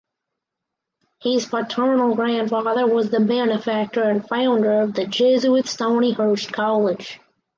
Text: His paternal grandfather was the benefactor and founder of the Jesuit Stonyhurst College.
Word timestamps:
His 1.21 1.45
paternal 1.45 2.15
grandfather 2.15 2.87
was 2.87 3.11
the 3.11 3.19
benefactor 3.19 4.01
and 4.01 4.27
founder 4.27 4.81
of 4.81 4.95
the 4.95 5.05
Jesuit 5.05 5.65
Stonyhurst 5.67 6.51
College. 6.51 7.19